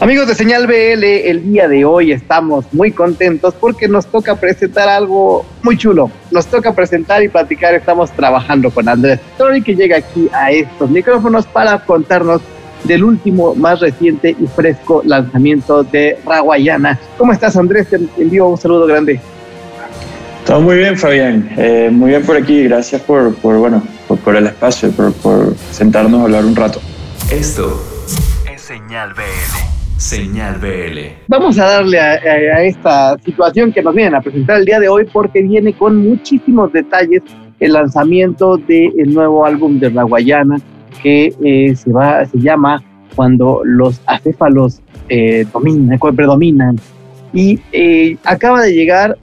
Amigos 0.00 0.28
de 0.28 0.36
Señal 0.36 0.68
BL, 0.68 1.02
el 1.02 1.50
día 1.50 1.66
de 1.66 1.84
hoy 1.84 2.12
estamos 2.12 2.64
muy 2.72 2.92
contentos 2.92 3.52
porque 3.58 3.88
nos 3.88 4.06
toca 4.06 4.36
presentar 4.36 4.88
algo 4.88 5.44
muy 5.62 5.76
chulo. 5.76 6.08
Nos 6.30 6.46
toca 6.46 6.72
presentar 6.72 7.24
y 7.24 7.28
platicar. 7.28 7.74
Estamos 7.74 8.12
trabajando 8.12 8.70
con 8.70 8.88
Andrés 8.88 9.18
Story 9.32 9.60
que 9.60 9.74
llega 9.74 9.96
aquí 9.96 10.28
a 10.32 10.52
estos 10.52 10.88
micrófonos 10.88 11.46
para 11.46 11.80
contarnos 11.80 12.40
del 12.84 13.02
último, 13.02 13.56
más 13.56 13.80
reciente 13.80 14.36
y 14.38 14.46
fresco 14.46 15.02
lanzamiento 15.04 15.82
de 15.82 16.16
Raguayana. 16.24 16.96
¿Cómo 17.16 17.32
estás, 17.32 17.56
Andrés? 17.56 17.88
Te 17.88 17.96
envío 17.96 18.46
un 18.46 18.56
saludo 18.56 18.86
grande. 18.86 19.20
Todo 20.46 20.60
muy 20.60 20.76
bien, 20.76 20.96
Fabián. 20.96 21.50
Eh, 21.56 21.88
muy 21.90 22.10
bien 22.10 22.22
por 22.22 22.36
aquí. 22.36 22.62
Gracias 22.62 23.02
por, 23.02 23.34
por 23.34 23.56
bueno, 23.56 23.82
por, 24.24 24.36
el 24.36 24.46
espacio, 24.46 24.92
por, 24.92 25.12
por 25.14 25.56
sentarnos 25.72 26.20
a 26.20 26.24
hablar 26.24 26.44
un 26.44 26.54
rato. 26.54 26.80
Esto 27.32 27.82
es 28.48 28.62
Señal 28.62 29.12
BL. 29.14 29.57
Señal 29.98 30.60
BL. 30.60 31.26
Vamos 31.26 31.58
a 31.58 31.64
darle 31.64 31.98
a, 31.98 32.62
esta 32.62 33.18
situación 33.18 33.72
que 33.72 33.82
nos 33.82 33.94
vienen 33.94 34.14
a 34.14 34.20
presentar 34.20 34.58
el 34.58 34.64
día 34.64 34.78
de 34.78 34.88
hoy 34.88 35.04
porque 35.12 35.42
viene 35.42 35.72
con 35.72 35.96
muchísimos 35.96 36.72
detalles 36.72 37.22
el 37.58 37.72
lanzamiento 37.72 38.56
del 38.56 39.12
nuevo 39.12 39.44
álbum 39.44 39.80
de 39.80 39.90
La 39.90 40.04
Guayana 40.04 40.56
que 41.02 41.34
eh, 41.44 41.74
se, 41.74 41.90
va, 41.90 42.24
se 42.26 42.38
llama 42.38 42.80
Cuando 43.16 43.62
los 43.64 44.00
acéfalos 44.06 44.80
eh, 45.08 45.44
dominan, 45.52 45.98
predominan. 46.14 46.76
Y 47.32 47.58
eh, 47.72 48.16
acaba 48.22 48.62
de 48.62 48.74
llegar 48.74 49.18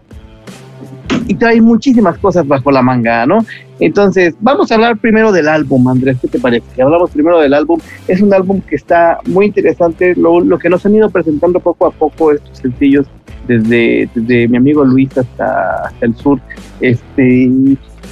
y 1.25 1.35
trae 1.35 1.61
muchísimas 1.61 2.17
cosas 2.17 2.45
bajo 2.45 2.69
la 2.69 2.81
manga, 2.81 3.25
¿no? 3.25 3.45
Entonces, 3.79 4.35
vamos 4.39 4.71
a 4.71 4.75
hablar 4.75 4.97
primero 4.97 5.31
del 5.31 5.47
álbum, 5.47 5.87
Andrés, 5.87 6.17
¿qué 6.21 6.27
te 6.27 6.39
parece? 6.39 6.81
Hablamos 6.81 7.11
primero 7.11 7.39
del 7.39 7.53
álbum. 7.53 7.79
Es 8.07 8.21
un 8.21 8.33
álbum 8.33 8.61
que 8.61 8.75
está 8.75 9.19
muy 9.27 9.47
interesante, 9.47 10.15
lo, 10.15 10.57
que 10.57 10.69
nos 10.69 10.85
han 10.85 10.95
ido 10.95 11.09
presentando 11.09 11.59
poco 11.59 11.87
a 11.87 11.91
poco 11.91 12.31
estos 12.31 12.57
sencillos, 12.57 13.05
desde, 13.47 14.09
desde 14.15 14.47
mi 14.47 14.57
amigo 14.57 14.83
Luis 14.83 15.17
hasta, 15.17 15.87
hasta 15.87 16.05
el 16.05 16.15
sur. 16.15 16.39
Este, 16.79 17.49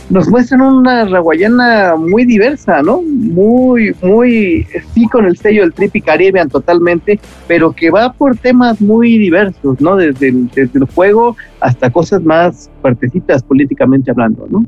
nos 0.09 0.27
muestran 0.29 0.61
una 0.61 1.05
raguayana 1.05 1.95
muy 1.95 2.25
diversa, 2.25 2.81
¿no? 2.81 3.01
Muy, 3.01 3.95
muy, 4.01 4.67
sí 4.93 5.07
con 5.07 5.25
el 5.25 5.37
sello 5.37 5.61
del 5.61 5.73
Trippy 5.73 6.01
Caribbean 6.01 6.49
totalmente, 6.49 7.19
pero 7.47 7.71
que 7.71 7.89
va 7.89 8.11
por 8.11 8.35
temas 8.35 8.81
muy 8.81 9.17
diversos, 9.17 9.79
¿no? 9.79 9.95
Desde 9.95 10.29
el, 10.29 10.49
desde 10.49 10.79
el 10.79 10.85
juego 10.85 11.37
hasta 11.61 11.89
cosas 11.89 12.21
más 12.21 12.69
fuertecitas 12.81 13.41
políticamente 13.43 14.11
hablando, 14.11 14.45
¿no? 14.49 14.65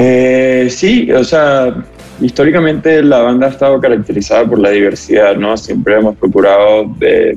Eh, 0.00 0.68
sí, 0.70 1.10
o 1.10 1.24
sea, 1.24 1.74
históricamente 2.20 3.02
la 3.02 3.22
banda 3.22 3.48
ha 3.48 3.50
estado 3.50 3.80
caracterizada 3.80 4.44
por 4.44 4.60
la 4.60 4.70
diversidad, 4.70 5.34
¿no? 5.36 5.56
Siempre 5.56 5.96
hemos 5.96 6.16
procurado 6.16 6.84
de 6.98 7.36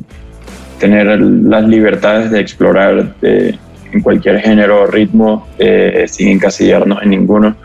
tener 0.80 1.20
las 1.20 1.64
libertades 1.67 2.30
de 2.30 2.39
explorar 2.39 3.16
de, 3.20 3.58
en 3.92 4.02
cualquier 4.02 4.39
género 4.39 4.84
o 4.84 4.86
ritmo 4.86 5.48
eh, 5.58 6.06
sin 6.08 6.28
encasillarnos 6.30 7.02
en 7.02 7.09
ninguno. 7.09 7.56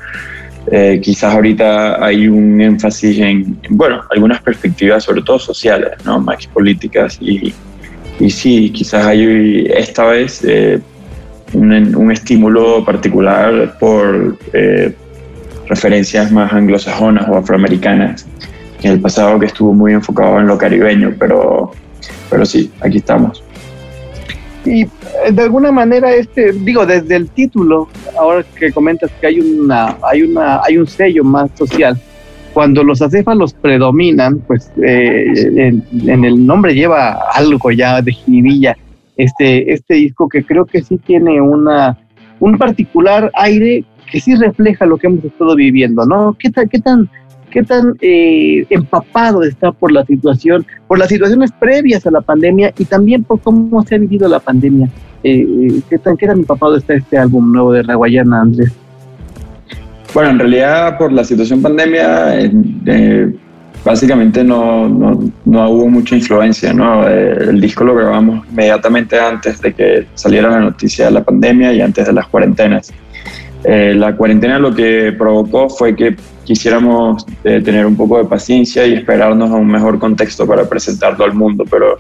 Eh, 0.73 0.99
quizás 1.03 1.35
ahorita 1.35 2.05
hay 2.05 2.27
un 2.27 2.59
énfasis 2.61 3.19
en, 3.19 3.59
bueno, 3.69 4.03
algunas 4.11 4.41
perspectivas, 4.41 5.05
sobre 5.05 5.21
todo 5.23 5.39
sociales, 5.39 5.93
¿no? 6.07 6.19
más 6.21 6.47
políticas. 6.47 7.19
Y, 7.21 7.53
y 8.19 8.31
sí, 8.31 8.71
quizás 8.71 9.05
hay 9.07 9.67
esta 9.75 10.07
vez 10.07 10.43
eh, 10.43 10.81
un, 11.53 11.95
un, 11.97 12.13
estímulo 12.13 12.85
particular 12.85 13.77
por 13.79 14.37
referencias 15.69 16.31
más 16.33 16.53
anglosajonas 16.53 17.29
o 17.29 17.37
afroamericanas 17.37 18.27
en 18.83 18.93
el 18.93 19.01
pasado 19.01 19.39
que 19.39 19.47
estuvo 19.47 19.73
muy 19.73 19.93
enfocado 19.93 20.39
en 20.39 20.47
lo 20.47 20.59
caribeño, 20.59 21.15
pero, 21.19 21.73
pero 22.31 22.45
sí, 22.45 22.71
aquí 22.81 22.99
estamos. 22.99 23.43
Y 24.65 24.83
eh, 24.83 24.89
de 25.33 25.43
alguna 25.43 25.73
manera, 25.73 26.13
este, 26.13 26.53
digo, 26.53 26.85
desde 26.85 27.17
el 27.17 27.29
título, 27.31 27.89
ahora 28.19 28.45
que 28.59 28.73
comentas 28.73 29.11
que 29.21 29.27
hay 29.29 29.41
una, 29.41 29.97
hay 30.03 30.23
una, 30.23 30.61
hay 30.63 30.77
un 30.77 30.87
sello 30.87 31.25
más 31.25 31.51
social, 31.55 31.99
cuando 32.53 32.83
los 32.83 33.03
acéfalos 33.03 33.53
predominan, 33.55 34.39
pues 34.41 34.71
eh, 34.83 35.27
en, 35.57 36.25
el 36.25 36.47
nombre 36.47 36.75
lleva 36.75 37.31
algo 37.35 37.71
ya 37.71 38.01
de 38.01 38.13
jiribilla. 38.13 38.77
Este, 39.17 39.73
este 39.73 39.95
disco 39.95 40.29
que 40.29 40.45
creo 40.45 40.67
que 40.67 40.83
sí 40.83 40.99
tiene 40.99 41.41
una, 41.41 41.99
un 42.41 42.59
particular 42.59 43.31
aire 43.35 43.85
que 44.11 44.21
sí 44.21 44.35
refleja 44.35 44.87
lo 44.87 44.99
que 44.99 45.07
hemos 45.07 45.25
estado 45.25 45.55
viviendo, 45.57 46.05
¿no? 46.07 46.37
¿Qué, 46.39 46.51
qué 46.71 46.79
tan 46.79 47.09
qué 47.51 47.63
tan 47.63 47.95
eh, 48.03 48.67
empapado 48.71 49.43
está 49.43 49.73
por 49.73 49.91
la 49.91 50.05
situación, 50.05 50.67
por 50.87 50.99
las 50.99 51.09
situaciones 51.09 51.53
previas 51.53 52.07
a 52.07 52.11
la 52.11 52.21
pandemia 52.21 52.73
y 52.77 52.85
también 52.85 53.25
por 53.25 53.41
cómo 53.41 53.83
se 53.85 53.95
ha 53.95 53.99
vivido 53.99 54.29
la 54.29 54.41
pandemia. 54.41 54.91
Eh, 55.23 55.81
¿qué, 55.89 55.99
tan, 55.99 56.17
¿Qué 56.17 56.27
tan 56.27 56.41
empapado 56.41 56.77
está 56.77 56.95
este 56.95 57.17
álbum 57.17 57.53
nuevo 57.53 57.73
de 57.73 57.85
La 57.85 57.95
Guayana, 57.95 58.43
Andrés? 58.43 58.73
Bueno, 60.13 60.31
en 60.31 60.39
realidad 60.39 60.99
por 60.99 61.13
la 61.13 61.25
situación 61.25 61.63
pandemia, 61.63 62.41
eh, 62.41 63.35
básicamente 63.87 64.45
no, 64.45 64.89
no, 64.89 65.19
no, 65.45 65.71
hubo 65.71 65.89
mucha 65.89 66.17
influencia. 66.17 66.75
¿no? 66.75 67.07
el 67.09 67.61
disco 67.61 67.85
lo 67.85 67.95
grabamos 67.95 68.47
inmediatamente 68.51 69.19
antes 69.19 69.61
de 69.63 69.73
que 69.73 70.07
saliera 70.15 70.51
la 70.51 70.61
noticia 70.61 71.07
de 71.07 71.13
la 71.13 71.25
pandemia 71.25 71.73
y 71.73 71.81
antes 71.81 72.07
de 72.07 72.13
las 72.13 72.27
cuarentenas. 72.27 72.93
la 73.65 74.15
cuarentena 74.17 74.59
lo 74.59 74.75
que 74.75 75.15
provocó 75.17 75.71
fue 75.71 75.97
que 75.97 76.17
quisiéramos 76.47 77.27
eh, 77.45 77.61
tener 77.61 77.85
un 77.85 77.97
poco 77.97 78.19
de 78.19 78.25
paciencia 78.25 78.87
y 78.87 78.95
esperarnos 78.95 79.51
a 79.51 79.55
un 79.55 79.67
mejor 79.67 79.99
contexto 79.99 80.47
para 80.47 80.67
presentarlo 80.67 81.25
al 81.25 81.35
mundo, 81.35 81.65
pero 81.69 81.99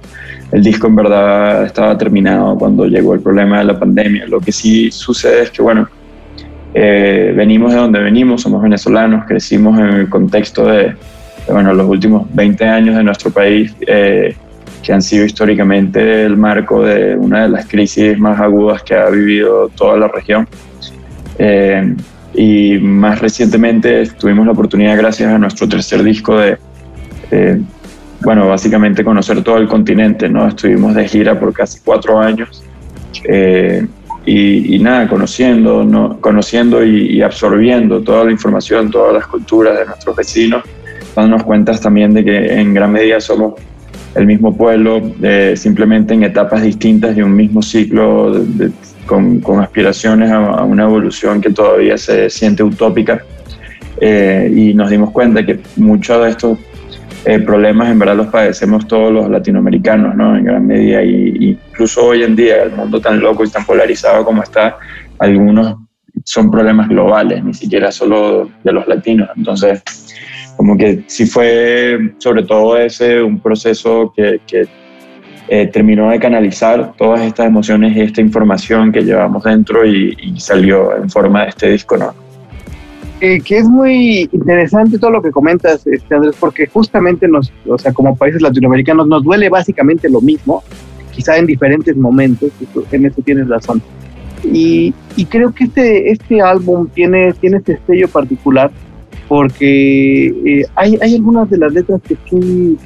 el 0.52 0.62
disco 0.62 0.86
en 0.86 0.96
verdad 0.96 1.64
estaba 1.66 1.98
terminado 1.98 2.56
cuando 2.56 2.86
llegó 2.86 3.14
el 3.14 3.20
problema 3.20 3.58
de 3.58 3.64
la 3.64 3.78
pandemia. 3.78 4.26
Lo 4.26 4.40
que 4.40 4.52
sí 4.52 4.90
sucede 4.90 5.42
es 5.42 5.50
que, 5.50 5.62
bueno, 5.62 5.88
eh, 6.72 7.34
venimos 7.36 7.72
de 7.72 7.78
donde 7.78 7.98
venimos, 7.98 8.42
somos 8.42 8.62
venezolanos, 8.62 9.24
crecimos 9.26 9.78
en 9.80 9.86
el 9.86 10.08
contexto 10.08 10.66
de, 10.66 10.94
bueno, 11.48 11.72
los 11.72 11.88
últimos 11.88 12.26
20 12.34 12.64
años 12.64 12.96
de 12.96 13.02
nuestro 13.02 13.30
país, 13.30 13.74
eh, 13.86 14.34
que 14.82 14.92
han 14.92 15.02
sido 15.02 15.24
históricamente 15.24 16.24
el 16.24 16.36
marco 16.36 16.84
de 16.84 17.16
una 17.16 17.42
de 17.42 17.48
las 17.48 17.66
crisis 17.66 18.18
más 18.18 18.40
agudas 18.40 18.82
que 18.82 18.94
ha 18.94 19.08
vivido 19.10 19.68
toda 19.70 19.96
la 19.96 20.08
región. 20.08 20.46
Y 22.34 22.78
más 22.78 23.20
recientemente 23.20 24.06
tuvimos 24.18 24.46
la 24.46 24.52
oportunidad, 24.52 24.96
gracias 24.96 25.32
a 25.32 25.38
nuestro 25.38 25.66
tercer 25.68 26.02
disco, 26.02 26.38
de, 26.38 26.58
bueno, 28.20 28.48
básicamente 28.48 29.04
conocer 29.04 29.42
todo 29.42 29.58
el 29.58 29.68
continente, 29.68 30.28
¿no? 30.28 30.48
Estuvimos 30.48 30.94
de 30.94 31.08
gira 31.08 31.38
por 31.38 31.52
casi 31.52 31.80
cuatro 31.84 32.18
años. 32.18 32.62
Eh, 33.24 33.86
y, 34.24 34.78
nada, 34.80 35.08
conociendo, 35.08 35.84
¿no? 35.84 36.20
conociendo 36.20 36.84
y, 36.84 37.22
absorbiendo 37.22 38.00
toda 38.00 38.24
la 38.24 38.32
información, 38.32 38.90
todas 38.90 39.14
las 39.14 39.26
culturas 39.28 39.78
de 39.78 39.86
nuestros 39.86 40.16
vecinos, 40.16 40.64
dándonos 41.16 41.42
cuenta 41.42 41.72
también 41.78 42.14
de 42.14 42.24
que 42.24 42.60
en 42.60 42.74
gran 42.74 42.92
medida 42.92 43.20
somos 43.20 43.54
el 44.14 44.26
mismo 44.26 44.56
pueblo, 44.56 45.02
simplemente 45.56 46.14
en 46.14 46.22
etapas 46.22 46.62
distintas 46.62 47.16
de 47.16 47.24
un 47.24 47.34
mismo 47.34 47.60
ciclo 47.60 48.32
de, 48.32 48.70
con, 49.06 49.60
aspiraciones 49.60 50.30
a, 50.30 50.64
una 50.64 50.84
evolución 50.84 51.40
que 51.40 51.50
todavía 51.50 51.96
se 51.96 52.28
siente 52.28 52.62
utópica. 52.62 53.22
Eh, 53.98 54.52
y 54.54 54.74
nos 54.74 54.90
dimos 54.90 55.10
cuenta 55.10 55.46
que 55.46 55.58
muchos 55.76 56.22
de 56.22 56.30
estos 56.30 56.58
eh, 57.24 57.38
problemas 57.38 57.90
en 57.90 57.98
verdad 57.98 58.16
los 58.16 58.26
padecemos 58.26 58.86
todos 58.86 59.10
los 59.10 59.30
latinoamericanos, 59.30 60.14
¿no? 60.14 60.36
En 60.36 60.44
gran 60.44 60.66
medida. 60.66 61.02
Y, 61.02 61.58
incluso 61.70 62.06
hoy 62.06 62.22
en 62.22 62.36
día, 62.36 62.64
el 62.64 62.72
mundo 62.72 63.00
tan 63.00 63.20
loco 63.20 63.44
y 63.44 63.48
tan 63.48 63.64
polarizado 63.64 64.24
como 64.24 64.42
está, 64.42 64.76
algunos 65.18 65.76
son 66.24 66.50
problemas 66.50 66.88
globales, 66.88 67.42
ni 67.42 67.54
siquiera 67.54 67.90
solo 67.90 68.50
de 68.62 68.72
los 68.72 68.86
latinos. 68.86 69.30
Entonces, 69.36 69.82
como 70.56 70.76
que 70.76 71.04
sí 71.06 71.26
fue 71.26 72.14
sobre 72.18 72.42
todo 72.44 72.78
ese 72.78 73.22
un 73.22 73.38
proceso 73.40 74.12
que, 74.16 74.40
que 74.46 74.66
eh, 75.48 75.68
terminó 75.68 76.10
de 76.10 76.18
canalizar 76.18 76.94
todas 76.96 77.20
estas 77.20 77.46
emociones 77.46 77.96
y 77.96 78.00
esta 78.00 78.20
información 78.20 78.90
que 78.90 79.02
llevamos 79.02 79.44
dentro 79.44 79.86
y, 79.86 80.34
salió 80.38 80.96
en 80.96 81.08
forma 81.08 81.42
de 81.42 81.48
este 81.50 81.70
disco, 81.70 81.96
¿no? 81.96 82.12
Eh, 83.20 83.40
que 83.40 83.58
es 83.58 83.68
muy 83.68 84.28
interesante 84.32 84.98
todo 84.98 85.12
lo 85.12 85.22
que 85.22 85.30
comentas, 85.30 85.86
este, 85.86 86.14
Andrés, 86.14 86.34
porque 86.38 86.66
justamente 86.66 87.28
nos, 87.28 87.52
o 87.66 87.78
sea, 87.78 87.92
como 87.92 88.16
países 88.16 88.42
latinoamericanos 88.42 89.06
nos 89.06 89.22
duele 89.22 89.48
básicamente 89.48 90.10
lo 90.10 90.20
mismo, 90.20 90.64
quizá 91.12 91.36
en 91.36 91.46
diferentes 91.46 91.96
momentos, 91.96 92.50
en 92.90 93.06
eso 93.06 93.22
tienes 93.22 93.48
razón. 93.48 93.80
Y, 94.42 94.92
y 95.16 95.24
creo 95.26 95.52
que 95.54 95.64
este, 95.64 96.10
este 96.10 96.40
álbum 96.42 96.88
tiene, 96.88 97.32
tiene 97.34 97.58
este 97.58 97.78
sello 97.86 98.08
particular 98.08 98.70
porque 99.28 100.26
eh, 100.28 100.64
hay, 100.74 100.98
hay 101.00 101.14
algunas 101.16 101.50
de 101.50 101.58
las 101.58 101.72
letras 101.72 102.00
que 102.02 102.16
sí 102.28 102.76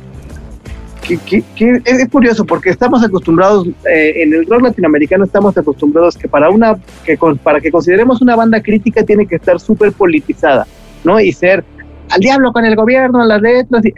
es 1.85 2.09
curioso 2.09 2.45
porque 2.45 2.71
estamos 2.71 3.03
acostumbrados, 3.03 3.67
eh, 3.91 4.23
en 4.23 4.33
el 4.33 4.47
rock 4.47 4.63
latinoamericano 4.63 5.25
estamos 5.25 5.57
acostumbrados 5.57 6.17
que 6.17 6.29
para 6.29 6.51
una, 6.51 6.77
que 7.05 7.19
para 7.43 7.61
que 7.61 7.71
consideremos 7.71 8.21
una 8.21 8.37
banda 8.37 8.63
crítica 8.63 9.03
tiene 9.03 9.27
que 9.27 9.37
estar 9.37 9.59
súper 9.59 9.93
politizada, 9.93 10.67
¿no? 11.05 11.21
Y 11.21 11.33
ser 11.33 11.65
al 12.11 12.21
diablo 12.21 12.53
con 12.53 12.65
el 12.65 12.77
gobierno, 12.77 13.25
las 13.25 13.41
letras. 13.41 13.85
Eh, 13.85 13.95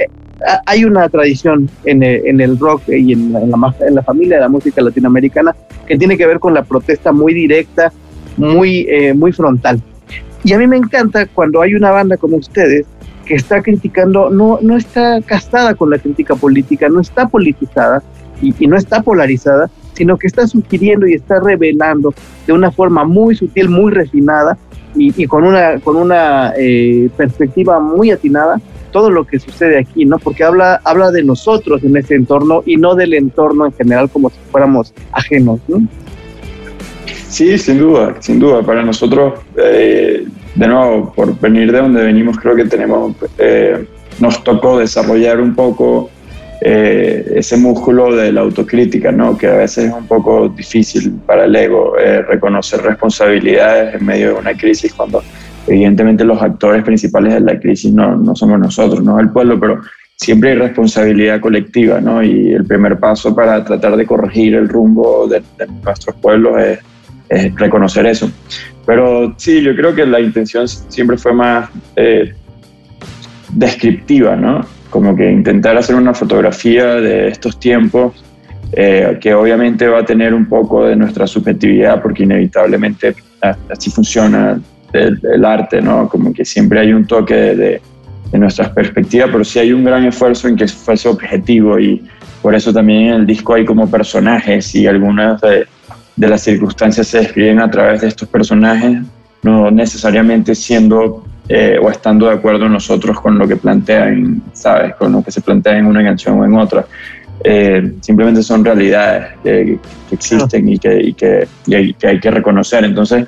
hay 0.67 0.85
una 0.85 1.09
tradición 1.09 1.71
en 1.85 2.03
el, 2.03 2.59
rock 2.59 2.83
y 2.89 3.13
en 3.13 3.33
la, 3.33 3.41
en 3.81 3.95
la, 3.95 4.03
familia 4.03 4.37
de 4.37 4.43
la 4.43 4.49
música 4.49 4.83
latinoamericana 4.83 5.55
que 5.87 5.97
tiene 5.97 6.17
que 6.17 6.27
ver 6.27 6.41
con 6.41 6.53
la 6.53 6.65
protesta 6.65 7.13
muy 7.13 7.33
directa, 7.33 7.93
muy, 8.37 8.87
eh, 8.89 9.15
muy 9.15 9.31
frontal. 9.33 9.81
Y 10.45 10.53
a 10.53 10.59
mí 10.59 10.67
me 10.67 10.77
encanta 10.77 11.27
cuando 11.27 11.63
hay 11.63 11.75
una 11.75 11.91
banda 11.91 12.17
como 12.17 12.37
ustedes 12.37 12.87
que 13.25 13.35
está 13.35 13.63
criticando, 13.63 14.31
no, 14.31 14.59
no 14.61 14.77
está 14.77 15.21
casada 15.23 15.75
con 15.75 15.91
la 15.91 15.99
crítica 15.99 16.35
política, 16.35 16.89
no 16.89 17.01
está 17.01 17.29
politizada 17.29 18.03
y, 18.41 18.67
no 18.67 18.77
está 18.77 19.03
polarizada, 19.03 19.71
sino 19.93 20.17
que 20.17 20.27
está 20.27 20.47
sugiriendo 20.47 21.07
y 21.07 21.15
está 21.15 21.39
revelando 21.41 22.13
de 22.47 22.53
una 22.53 22.73
forma 22.73 23.05
muy 23.05 23.37
sutil, 23.37 23.69
muy 23.69 23.93
refinada 23.93 24.59
y, 24.97 25.27
con 25.27 25.45
una, 25.45 25.79
con 25.79 25.97
una 25.97 26.53
eh, 26.59 27.09
perspectiva 27.17 27.79
muy 27.79 28.11
atinada 28.11 28.61
todo 28.91 29.11
lo 29.11 29.25
que 29.25 29.39
sucede 29.39 29.79
aquí, 29.79 30.05
¿no? 30.05 30.19
Porque 30.19 30.45
habla, 30.45 30.81
habla 30.85 31.11
de 31.11 31.23
nosotros 31.23 31.83
en 31.83 31.97
ese 31.97 32.15
entorno 32.15 32.63
y 32.67 32.77
no 32.77 32.95
del 32.95 33.15
entorno 33.15 33.67
en 33.67 33.73
general 33.73 34.11
como 34.11 34.29
si 34.29 34.37
fuéramos 34.51 34.93
ajenos, 35.13 35.61
¿no? 35.67 35.87
Sí, 37.33 37.57
sin 37.57 37.79
duda, 37.79 38.17
sin 38.21 38.39
duda. 38.39 38.63
Para 38.63 38.83
nosotros, 38.83 39.41
eh, 39.57 40.27
de 40.55 40.69
nuevo, 40.69 41.15
por 41.15 41.41
venir 41.41 41.73
de 41.73 41.79
donde 41.79 42.05
venimos, 42.05 42.39
creo 42.39 42.55
que 42.55 42.67
tenemos, 42.67 43.17
eh, 43.39 43.87
nos 44.21 44.45
tocó 44.45 44.79
desarrollar 44.79 45.41
un 45.41 45.55
poco 45.55 46.11
eh, 46.61 47.33
ese 47.37 47.57
músculo 47.57 48.15
de 48.15 48.33
la 48.33 48.43
autocrítica, 48.43 49.11
¿no? 49.11 49.39
que 49.39 49.47
a 49.47 49.57
veces 49.57 49.87
es 49.87 49.95
un 49.95 50.07
poco 50.07 50.51
difícil 50.51 51.11
para 51.27 51.47
el 51.47 51.57
ego 51.57 51.99
eh, 51.99 52.21
reconocer 52.21 52.83
responsabilidades 52.83 53.95
en 53.95 54.05
medio 54.05 54.35
de 54.35 54.41
una 54.41 54.53
crisis 54.53 54.93
cuando 54.93 55.25
evidentemente 55.67 56.25
los 56.25 56.41
actores 56.43 56.85
principales 56.85 57.33
de 57.33 57.41
la 57.41 57.59
crisis 57.59 57.95
no, 57.95 58.15
no 58.15 58.37
somos 58.37 58.61
nosotros, 58.61 59.03
no 59.03 59.19
es 59.19 59.25
el 59.25 59.33
pueblo, 59.33 59.59
pero 59.59 59.81
siempre 60.15 60.51
hay 60.51 60.57
responsabilidad 60.57 61.41
colectiva 61.41 61.99
¿no? 61.99 62.23
y 62.23 62.53
el 62.53 62.67
primer 62.67 62.99
paso 62.99 63.35
para 63.35 63.65
tratar 63.65 63.97
de 63.97 64.05
corregir 64.05 64.55
el 64.55 64.69
rumbo 64.69 65.27
de, 65.27 65.43
nuestros 65.83 66.15
pueblos 66.17 66.61
es, 66.61 66.79
es, 67.29 67.55
reconocer 67.55 68.07
eso. 68.07 68.31
Pero 68.87 69.35
sí, 69.37 69.63
yo 69.63 69.75
creo 69.77 69.95
que 69.95 70.07
la 70.07 70.21
intención 70.21 70.67
siempre 70.69 71.17
fue 71.17 71.33
más 71.33 71.71
eh, 71.97 72.35
descriptiva, 73.53 74.37
¿no? 74.37 74.67
como 74.93 75.17
que 75.17 75.29
intentar 75.29 75.75
hacer 75.79 75.97
una 75.97 76.13
fotografía 76.13 76.97
de 76.97 77.29
estos 77.29 77.59
tiempos, 77.59 78.23
eh, 78.73 79.17
que 79.23 79.33
obviamente 79.33 79.89
va 79.89 80.01
a 80.01 80.05
tener 80.05 80.35
un 80.35 80.45
poco 80.45 80.85
de 80.85 80.95
nuestra 80.95 81.27
subjetividad, 81.27 82.03
porque 82.03 82.25
inevitablemente 82.25 83.15
así 83.71 83.91
funciona 83.91 84.61
el, 84.93 85.45
arte, 85.47 85.81
¿no? 85.81 86.11
Como 86.11 86.35
que 86.35 86.45
siempre 86.45 86.81
hay 86.81 86.93
un 86.93 87.07
toque 87.07 87.35
de, 87.35 87.81
de, 88.31 88.39
nuestras 88.39 88.69
perspectivas, 88.69 89.31
pero 89.33 89.45
sí 89.45 89.59
hay 89.59 89.73
un 89.73 89.83
gran 89.83 90.05
esfuerzo 90.05 90.47
en 90.47 90.57
que 90.57 90.69
fuese 90.69 91.09
objetivo 91.09 91.81
y 91.81 92.03
por 92.43 92.55
eso 92.55 92.71
también 92.71 93.01
en 93.05 93.13
el 93.15 93.27
disco 93.27 93.55
hay 93.55 93.65
como 93.65 93.91
personajes 93.91 94.75
y 94.75 94.87
algunas 94.87 95.41
de, 95.41 95.67
de 96.17 96.29
las 96.29 96.43
circunstancias 96.43 97.07
se 97.07 97.19
describen 97.19 97.61
a 97.61 97.71
través 97.71 98.01
de 98.03 98.09
estos 98.09 98.29
personajes, 98.29 99.01
no 99.43 99.71
necesariamente 99.71 100.55
siendo 100.55 101.25
eh, 101.49 101.77
o 101.83 101.91
estando 101.91 102.27
de 102.29 102.35
acuerdo 102.35 102.69
nosotros 102.69 103.21
con 103.21 103.39
lo 103.39 103.49
que 103.49 103.57
plantean, 103.57 104.43
¿sabes? 104.53 104.95
Con 104.95 105.13
lo 105.13 105.23
que 105.23 105.33
se 105.33 105.41
plantea 105.41 105.79
en 105.79 105.87
una 105.87 106.03
canción 106.05 106.39
o 106.39 106.45
en 106.45 106.55
otra. 106.55 106.87
Eh, 107.43 107.95
simplemente 108.01 108.43
son 108.43 108.65
realidades 108.65 109.33
que, 109.43 109.79
existen 110.13 110.69
y, 110.69 110.79
que, 110.79 111.01
y, 111.03 111.13
que, 111.15 111.49
hay, 111.75 111.95
que, 111.95 112.07
hay, 112.07 112.21
que 112.21 112.31
reconocer. 112.31 112.85
Entonces, 112.85 113.27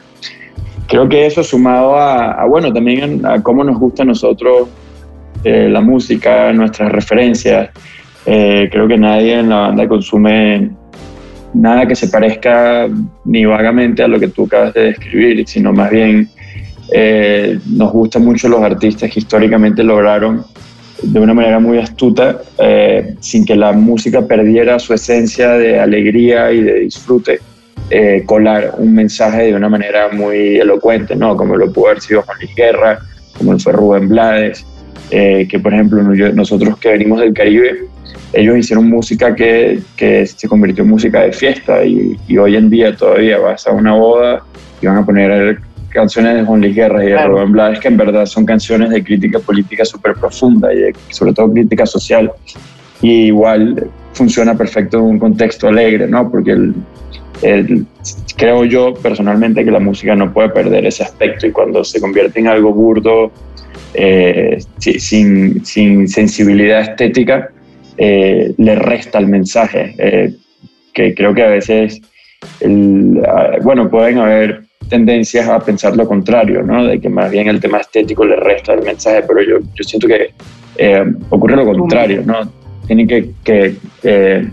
creo 0.86 1.08
que 1.08 1.26
eso 1.26 1.42
sumado 1.42 1.98
a, 1.98 2.44
bueno, 2.46 2.72
también 2.72 3.26
a, 3.26 3.42
cómo 3.42 3.64
nos 3.64 3.78
gusta 3.78 4.04
a 4.04 4.06
nosotros 4.06 4.68
eh, 5.42 5.68
la 5.68 5.80
música, 5.80 6.52
nuestras 6.52 6.92
referencias. 6.92 7.70
creo 8.24 8.86
que 8.86 8.96
nadie 8.96 9.40
en 9.40 9.48
la 9.48 9.56
banda 9.56 9.88
consume 9.88 10.70
nada 11.54 11.86
que 11.86 11.94
se 11.94 12.08
parezca 12.08 12.88
ni 13.24 13.44
vagamente 13.44 14.02
a 14.02 14.08
lo 14.08 14.18
que 14.18 14.28
tú 14.28 14.44
acabas 14.44 14.74
de 14.74 14.84
describir, 14.84 15.46
sino 15.46 15.72
más 15.72 15.90
bien 15.90 16.28
eh, 16.92 17.58
nos 17.66 17.92
gustan 17.92 18.24
mucho 18.24 18.48
los 18.48 18.60
artistas 18.60 19.10
que 19.10 19.20
históricamente 19.20 19.82
lograron 19.82 20.44
de 21.02 21.20
una 21.20 21.34
manera 21.34 21.58
muy 21.58 21.78
astuta, 21.78 22.40
eh, 22.58 23.14
sin 23.20 23.44
que 23.44 23.56
la 23.56 23.72
música 23.72 24.26
perdiera 24.26 24.78
su 24.78 24.94
esencia 24.94 25.52
de 25.52 25.78
alegría 25.78 26.50
y 26.52 26.62
de 26.62 26.80
disfrute, 26.80 27.40
eh, 27.90 28.22
colar 28.24 28.74
un 28.78 28.94
mensaje 28.94 29.44
de 29.44 29.54
una 29.54 29.68
manera 29.68 30.08
muy 30.08 30.56
elocuente, 30.56 31.14
¿no? 31.14 31.36
Como 31.36 31.56
lo 31.56 31.72
pudo 31.72 31.88
haber 31.88 32.00
sido 32.00 32.22
Juan 32.22 32.38
Luis 32.40 32.54
Guerra, 32.54 32.98
como 33.36 33.52
lo 33.52 33.58
fue 33.58 33.72
Rubén 33.72 34.08
Blades, 34.08 34.64
que 35.10 35.60
por 35.62 35.72
ejemplo 35.72 36.02
nosotros 36.02 36.78
que 36.78 36.90
venimos 36.90 37.20
del 37.20 37.32
Caribe, 37.32 37.86
ellos 38.32 38.58
hicieron 38.58 38.88
música 38.88 39.34
que, 39.34 39.80
que 39.96 40.26
se 40.26 40.48
convirtió 40.48 40.82
en 40.82 40.90
música 40.90 41.22
de 41.22 41.32
fiesta 41.32 41.84
y, 41.84 42.18
y, 42.26 42.36
hoy 42.36 42.56
en 42.56 42.68
día 42.68 42.96
todavía 42.96 43.38
vas 43.38 43.66
a 43.66 43.72
una 43.72 43.94
boda 43.94 44.42
y 44.82 44.86
van 44.86 44.96
a 44.96 45.06
poner 45.06 45.60
canciones 45.94 46.34
de 46.34 46.44
Juan 46.44 46.60
Luis 46.60 46.74
Guerra 46.74 47.04
y 47.04 47.08
de 47.08 47.24
Rubén 47.24 47.52
Blades, 47.52 47.78
que 47.78 47.88
en 47.88 47.96
verdad 47.96 48.26
son 48.26 48.44
canciones 48.44 48.90
de 48.90 49.02
crítica 49.02 49.38
política 49.38 49.84
súper 49.84 50.14
profunda 50.14 50.74
y 50.74 50.92
sobre 51.10 51.32
todo 51.32 51.52
crítica 51.52 51.86
social. 51.86 52.30
Y 53.00 53.26
igual 53.26 53.88
funciona 54.12 54.56
perfecto 54.56 54.98
en 54.98 55.04
un 55.04 55.18
contexto 55.18 55.68
alegre, 55.68 56.06
¿no? 56.08 56.30
Porque 56.30 56.50
el, 57.42 57.86
creo 58.36 58.64
yo 58.64 58.94
personalmente 58.94 59.64
que 59.64 59.70
la 59.70 59.80
música 59.80 60.14
no 60.14 60.32
puede 60.32 60.48
perder 60.50 60.84
ese 60.86 61.04
aspecto 61.04 61.46
y 61.46 61.52
cuando 61.52 61.84
se 61.84 62.00
convierte 62.00 62.40
en 62.40 62.48
algo 62.48 62.72
burdo, 62.72 63.30
eh, 63.94 64.58
sin, 64.78 65.64
sin, 65.64 66.08
sensibilidad 66.08 66.80
estética, 66.80 67.50
eh, 67.96 68.52
le 68.58 68.74
resta 68.76 69.18
el 69.18 69.28
mensaje. 69.28 69.94
Eh, 69.98 70.34
que 70.92 71.14
creo 71.14 71.34
que 71.34 71.42
a 71.42 71.48
veces, 71.48 72.00
ah, 73.26 73.56
bueno, 73.62 73.90
pueden 73.90 74.18
haber 74.18 74.62
tendencias 74.88 75.48
a 75.48 75.58
pensar 75.58 75.96
lo 75.96 76.06
contrario, 76.06 76.62
¿no? 76.62 76.84
De 76.84 77.00
que 77.00 77.08
más 77.08 77.30
bien 77.30 77.48
el 77.48 77.60
tema 77.60 77.78
estético 77.78 78.24
le 78.24 78.36
resta 78.36 78.74
el 78.74 78.82
mensaje, 78.82 79.22
pero 79.26 79.42
yo, 79.42 79.58
yo 79.74 79.84
siento 79.84 80.06
que 80.06 80.30
eh, 80.76 81.04
ocurre 81.30 81.56
lo 81.56 81.64
contrario, 81.64 82.22
¿no? 82.24 82.50
Tienen 82.86 83.06
que, 83.06 83.30
que 83.42 83.76
eh, 84.02 84.48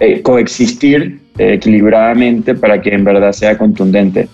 eh, 0.00 0.22
coexistir 0.22 1.20
equilibradamente 1.38 2.54
para 2.54 2.80
que 2.80 2.90
en 2.90 3.04
verdad 3.04 3.32
sea 3.32 3.56
contundente. 3.56 4.28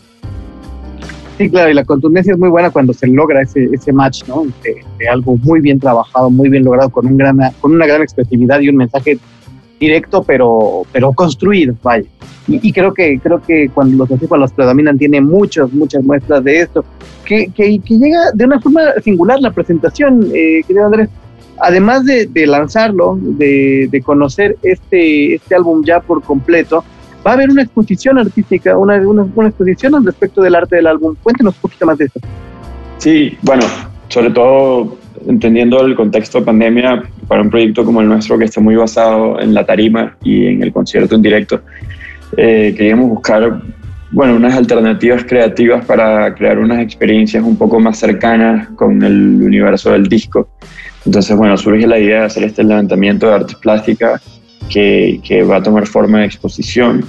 Sí, 1.37 1.51
claro, 1.51 1.71
y 1.71 1.75
la 1.75 1.85
contundencia 1.85 2.33
es 2.33 2.39
muy 2.39 2.49
buena 2.49 2.71
cuando 2.71 2.93
se 2.93 3.09
logra 3.09 3.43
ese, 3.43 3.69
ese 3.73 3.93
match, 3.93 4.23
¿no? 4.29 4.45
De, 4.63 5.09
algo 5.09 5.37
muy 5.39 5.61
bien 5.61 5.81
trabajado, 5.81 6.31
muy 6.31 6.49
bien 6.49 6.65
logrado, 6.65 6.91
con, 6.91 7.07
un 7.07 7.17
gran, 7.17 7.39
con 7.61 7.73
una 7.73 7.87
gran 7.87 8.03
expresividad 8.03 8.61
y 8.61 8.69
un 8.69 8.77
mensaje 8.77 9.19
directo, 9.81 10.23
pero, 10.23 10.83
pero 10.93 11.13
construido, 11.13 11.75
vaya. 11.83 12.07
Y, 12.47 12.73
creo 12.73 12.93
que 12.93 13.19
creo 13.21 13.41
que 13.41 13.71
cuando 13.71 14.07
los 14.07 14.31
los 14.31 14.53
predominan 14.53 14.99
tiene 14.99 15.21
muchas, 15.21 15.73
muchas 15.73 16.05
muestras 16.05 16.45
de 16.45 16.61
esto, 16.61 16.85
que, 17.25 17.49
que, 17.49 17.79
llega 17.79 18.33
de 18.33 18.45
una 18.45 18.61
forma 18.61 18.83
singular 19.03 19.41
la 19.41 19.51
presentación, 19.51 20.29
eh, 20.33 20.63
querido 20.67 20.87
Andrés. 20.87 21.09
Además 21.59 22.05
de, 22.05 22.29
lanzarlo, 22.47 23.17
de, 23.21 23.89
de, 23.91 24.03
conocer 24.03 24.57
este, 24.63 25.37
este 25.37 25.55
álbum 25.55 25.85
ya 25.85 26.01
por 26.01 26.23
completo, 26.23 26.85
va 27.27 27.33
a 27.33 27.35
haber 27.35 27.51
una 27.51 27.63
exposición 27.63 28.19
artística, 28.19 28.77
una, 28.77 28.97
una, 28.97 29.27
una 29.35 29.49
exposición 29.49 29.95
al 29.95 30.05
respecto 30.05 30.43
del 30.43 30.55
arte 30.55 30.77
del 30.77 30.87
álbum. 30.87 31.15
Cuéntenos 31.23 31.55
un 31.55 31.61
poquito 31.63 31.87
más 31.87 31.99
de 31.99 32.07
esto. 32.07 32.21
Sí, 32.99 33.37
bueno, 33.43 33.65
sobre 34.09 34.31
todo 34.31 34.97
entendiendo 35.27 35.81
el 35.81 35.95
contexto 35.95 36.41
de 36.41 36.47
pandemia, 36.47 37.03
para 37.29 37.43
un 37.43 37.51
proyecto 37.51 37.85
como 37.85 38.01
el 38.01 38.09
nuestro 38.09 38.39
que 38.39 38.45
está 38.45 38.61
muy 38.61 38.77
basado 38.77 39.41
en 39.41 39.55
la 39.55 39.65
tarima 39.65 40.17
y 40.23 40.47
en 40.47 40.63
el 40.63 40.73
concierto 40.73 41.15
en 41.15 41.23
directo, 41.23 41.61
eh, 42.37 42.75
queríamos 42.77 43.09
buscar 43.09 43.61
bueno, 44.11 44.37
unas 44.37 44.55
alternativas 44.55 45.25
creativas 45.25 45.85
para 45.87 46.33
crear 46.35 46.59
unas 46.59 46.81
experiencias 46.81 47.43
un 47.43 47.57
poco 47.57 47.81
más 47.81 47.99
cercanas 47.99 48.69
con 48.77 49.03
el 49.03 49.43
universo 49.43 49.91
del 49.91 50.07
disco. 50.07 50.49
Entonces, 51.05 51.37
bueno, 51.37 51.57
surge 51.57 51.87
la 51.87 51.99
idea 51.99 52.21
de 52.21 52.27
hacer 52.27 52.45
este 52.45 52.63
levantamiento 52.63 53.27
de 53.27 53.35
artes 53.35 53.57
plásticas 53.57 54.23
que, 54.69 55.21
que 55.23 55.43
va 55.43 55.57
a 55.57 55.63
tomar 55.63 55.87
forma 55.87 56.21
de 56.21 56.27
exposición, 56.27 57.05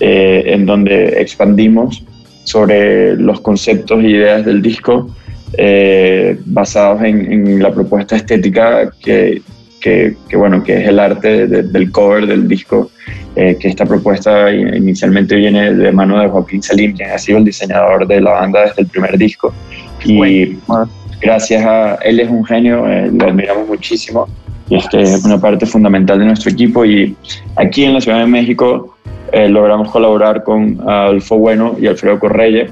eh, 0.00 0.42
en 0.46 0.66
donde 0.66 1.20
expandimos 1.20 2.04
sobre 2.44 3.16
los 3.16 3.40
conceptos 3.40 4.02
e 4.02 4.08
ideas 4.08 4.44
del 4.44 4.62
disco 4.62 5.08
eh, 5.56 6.38
basados 6.44 7.02
en, 7.02 7.62
la 7.62 7.72
propuesta 7.72 8.16
estética 8.16 8.90
que, 9.02 9.42
que, 9.80 10.14
bueno, 10.34 10.62
que 10.62 10.82
es 10.82 10.88
el 10.88 10.98
arte 10.98 11.46
del 11.46 11.90
cover 11.90 12.26
del 12.26 12.46
disco, 12.46 12.90
eh, 13.34 13.56
que 13.58 13.68
esta 13.68 13.86
propuesta 13.86 14.52
inicialmente 14.52 15.34
viene 15.36 15.74
de 15.74 15.92
mano 15.92 16.20
de 16.20 16.28
Joaquín 16.28 16.62
Salim, 16.62 16.94
quien 16.94 17.10
ha 17.10 17.18
sido 17.18 17.38
el 17.38 17.44
diseñador 17.44 18.06
de 18.06 18.20
la 18.20 18.32
banda 18.32 18.66
desde 18.66 18.82
el 18.82 18.88
primer 18.88 19.16
disco. 19.16 19.54
Y 20.04 20.58
gracias 21.20 21.64
a 21.64 21.94
él 21.96 22.20
es 22.20 22.28
un 22.28 22.44
genio, 22.44 22.86
eh, 22.88 23.10
lo 23.12 23.26
admiramos 23.26 23.66
muchísimo 23.66 24.28
y 24.70 24.76
es 24.76 25.24
una 25.24 25.40
parte 25.40 25.66
fundamental 25.66 26.18
de 26.18 26.26
nuestro 26.26 26.50
equipo 26.50 26.84
y 26.84 27.16
aquí 27.56 27.84
en 27.84 27.94
la 27.94 28.00
Ciudad 28.00 28.20
de 28.20 28.26
México 28.26 28.96
logramos 29.32 29.90
colaborar 29.90 30.42
con 30.42 30.78
Adolfo 30.88 31.36
Bueno 31.36 31.76
y 31.80 31.86
Alfredo 31.86 32.18
Correia, 32.18 32.68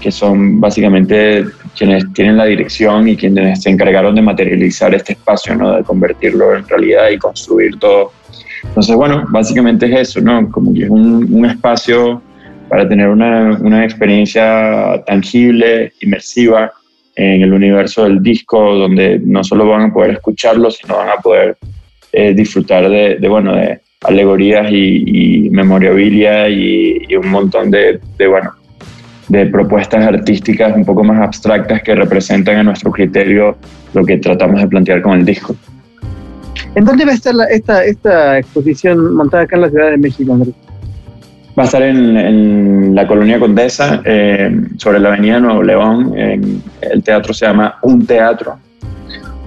que 0.00 0.10
son 0.10 0.60
básicamente 0.60 1.44
quienes 1.76 2.12
tienen 2.12 2.36
la 2.36 2.44
dirección 2.44 3.08
y 3.08 3.16
quienes 3.16 3.62
se 3.62 3.70
encargaron 3.70 4.14
de 4.14 4.22
materializar 4.22 4.94
este 4.94 5.12
espacio, 5.12 5.54
¿no? 5.56 5.76
de 5.76 5.82
convertirlo 5.82 6.56
en 6.56 6.66
realidad 6.68 7.10
y 7.10 7.18
construir 7.18 7.78
todo. 7.78 8.12
Entonces, 8.64 8.94
bueno, 8.94 9.24
básicamente 9.28 9.86
es 9.86 10.10
eso, 10.10 10.20
¿no? 10.20 10.50
como 10.50 10.72
que 10.74 10.84
es 10.84 10.90
un, 10.90 11.32
un 11.32 11.46
espacio 11.46 12.22
para 12.68 12.88
tener 12.88 13.08
una, 13.08 13.58
una, 13.60 13.84
experiencia 13.84 15.02
tangible, 15.06 15.92
inmersiva 16.00 16.72
en 17.16 17.42
el 17.42 17.52
universo 17.52 18.04
del 18.04 18.22
disco, 18.22 18.74
donde 18.74 19.18
no 19.24 19.42
solo 19.42 19.66
van 19.66 19.90
a 19.90 19.92
poder 19.92 20.12
escucharlo, 20.12 20.70
sino 20.70 20.96
van 20.96 21.08
a 21.08 21.16
poder 21.16 21.56
eh, 22.12 22.34
disfrutar 22.34 22.88
de, 22.88 23.26
bueno, 23.28 23.56
de 23.56 23.80
alegorías 24.02 24.70
y, 24.70 25.46
y 25.46 25.50
memorabilia 25.50 26.48
y, 26.48 27.16
un 27.16 27.30
montón 27.30 27.70
de, 27.70 27.98
de, 28.18 28.26
bueno, 28.26 28.52
de 29.28 29.46
propuestas 29.46 30.04
artísticas 30.04 30.76
un 30.76 30.84
poco 30.84 31.02
más 31.02 31.20
abstractas 31.22 31.82
que 31.82 31.94
representan 31.94 32.56
a 32.56 32.62
nuestro 32.62 32.90
criterio 32.92 33.56
lo 33.94 34.04
que 34.04 34.18
tratamos 34.18 34.60
de 34.60 34.68
plantear 34.68 35.00
con 35.00 35.18
el 35.18 35.24
disco. 35.24 35.56
¿En 36.74 36.84
dónde 36.84 37.06
va 37.06 37.12
a 37.12 37.14
estar 37.14 37.34
la, 37.34 37.44
esta, 37.46 37.82
esta 37.82 38.38
exposición 38.38 39.14
montada 39.14 39.44
acá 39.44 39.56
en 39.56 39.62
la 39.62 39.70
Ciudad 39.70 39.90
de 39.90 39.96
México, 39.96 40.34
Andrés? 40.34 40.54
Va 41.58 41.62
a 41.62 41.66
estar 41.66 41.82
en, 41.82 42.94
la 42.94 43.06
colonia 43.06 43.38
Condesa, 43.38 44.02
eh, 44.04 44.54
sobre 44.76 45.00
la 45.00 45.08
avenida 45.08 45.40
Nuevo 45.40 45.62
León. 45.62 46.14
El 46.14 47.02
teatro 47.02 47.32
se 47.32 47.46
llama 47.46 47.78
Un 47.80 48.06
Teatro, 48.06 48.58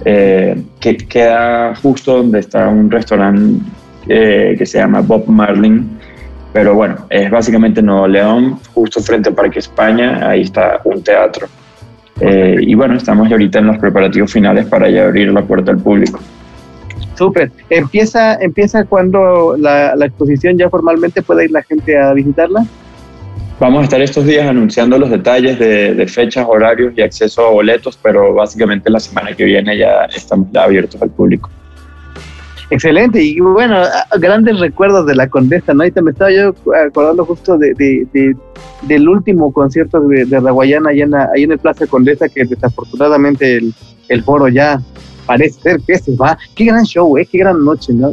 eh, 0.04 0.60
que 0.80 0.96
queda 0.96 1.72
justo 1.76 2.16
donde 2.16 2.40
está 2.40 2.68
un 2.68 2.90
restaurante 2.90 3.64
eh, 4.08 4.56
que 4.58 4.66
se 4.66 4.78
llama 4.78 5.02
Bob 5.02 5.28
Marlin. 5.28 6.00
Pero 6.52 6.74
bueno, 6.74 7.06
es 7.10 7.30
básicamente 7.30 7.80
Nuevo 7.80 8.08
León, 8.08 8.58
justo 8.74 9.00
frente 9.00 9.28
al 9.28 9.36
Parque 9.36 9.60
España, 9.60 10.28
ahí 10.28 10.40
está 10.40 10.80
un 10.82 11.04
teatro. 11.04 11.46
Y 12.20 12.74
bueno, 12.74 12.96
estamos 12.96 13.30
ahorita 13.30 13.60
en 13.60 13.68
los 13.68 13.78
preparativos 13.78 14.30
finales 14.30 14.66
para 14.66 14.88
abrir 14.88 15.32
la 15.32 15.42
puerta 15.42 15.70
al 15.70 15.78
público. 15.78 16.18
Súper. 17.20 17.52
¿Empieza, 17.68 18.36
empieza 18.36 18.86
cuando 18.86 19.54
la, 19.58 19.94
la, 19.94 20.06
exposición 20.06 20.56
ya 20.56 20.70
formalmente 20.70 21.20
puede 21.20 21.44
ir 21.44 21.50
la 21.50 21.62
gente 21.62 21.98
a 21.98 22.14
visitarla? 22.14 22.64
Vamos 23.60 23.82
a 23.82 23.84
estar 23.84 24.00
estos 24.00 24.24
días 24.24 24.48
anunciando 24.48 24.98
los 24.98 25.10
detalles 25.10 25.58
de, 25.58 25.94
de, 25.94 26.06
fechas, 26.06 26.46
horarios 26.48 26.94
y 26.96 27.02
acceso 27.02 27.46
a 27.46 27.50
boletos, 27.50 27.98
pero 28.02 28.32
básicamente 28.32 28.88
la 28.88 29.00
semana 29.00 29.36
que 29.36 29.44
viene 29.44 29.76
ya 29.76 30.06
estamos 30.06 30.48
ya 30.50 30.62
abiertos 30.62 31.02
al 31.02 31.10
público. 31.10 31.50
Excelente, 32.70 33.22
y 33.22 33.38
bueno, 33.38 33.82
grandes 34.18 34.58
recuerdos 34.58 35.04
de 35.04 35.14
la 35.14 35.28
Condesa, 35.28 35.74
¿no? 35.74 35.82
Ahorita 35.82 36.00
me 36.00 36.12
estaba 36.12 36.30
yo 36.30 36.54
acordando 36.86 37.26
justo 37.26 37.58
de, 37.58 37.74
de, 37.74 38.06
de 38.14 38.34
del 38.88 39.06
último 39.06 39.52
concierto 39.52 40.00
de, 40.00 40.24
de 40.24 40.40
Raguayana 40.40 40.88
ahí 40.88 41.02
en, 41.02 41.10
la, 41.10 41.28
en 41.34 41.52
el 41.52 41.58
Plaza 41.58 41.86
Condesa, 41.86 42.30
que 42.30 42.46
desafortunadamente 42.46 43.58
el, 43.58 43.74
el 44.08 44.22
foro 44.24 44.48
ya 44.48 44.80
parece 45.30 45.60
ser 45.60 45.80
que 45.86 45.96
se 45.96 46.16
va. 46.16 46.36
Qué 46.56 46.64
gran 46.64 46.84
show, 46.84 47.16
¿eh? 47.16 47.28
Qué 47.30 47.38
gran 47.38 47.64
noche, 47.64 47.92
¿no? 47.92 48.12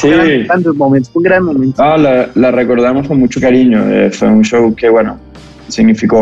Sí. 0.00 0.08
Gran, 0.08 0.44
grandes 0.44 0.74
momentos, 0.74 1.10
un 1.14 1.22
gran 1.22 1.44
momento. 1.44 1.82
Ah, 1.82 1.98
la, 1.98 2.30
la, 2.34 2.50
recordamos 2.50 3.06
con 3.06 3.20
mucho 3.20 3.38
cariño. 3.40 3.78
Eh, 3.90 4.10
fue 4.10 4.28
un 4.28 4.42
show 4.42 4.74
que, 4.74 4.88
bueno, 4.88 5.18
significó 5.68 6.18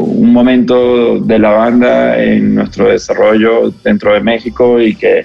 un 0.00 0.32
momento 0.34 1.18
de 1.18 1.38
la 1.38 1.50
banda 1.50 2.22
en 2.22 2.56
nuestro 2.56 2.90
desarrollo 2.90 3.72
dentro 3.82 4.12
de 4.12 4.20
México 4.20 4.78
y 4.78 4.94
que 4.94 5.24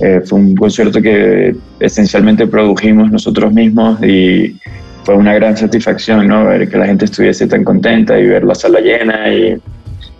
eh, 0.00 0.20
fue 0.24 0.40
un 0.40 0.56
concierto 0.56 1.00
que 1.00 1.54
esencialmente 1.78 2.44
produjimos 2.48 3.08
nosotros 3.12 3.52
mismos 3.52 4.02
y 4.02 4.56
fue 5.04 5.14
una 5.14 5.32
gran 5.34 5.56
satisfacción, 5.56 6.26
¿no? 6.26 6.44
Ver 6.44 6.68
que 6.68 6.76
la 6.76 6.86
gente 6.86 7.04
estuviese 7.04 7.46
tan 7.46 7.62
contenta 7.62 8.18
y 8.18 8.26
ver 8.26 8.42
la 8.42 8.56
sala 8.56 8.80
llena 8.80 9.32
y 9.32 9.56